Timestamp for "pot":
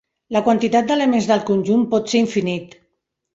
1.93-2.11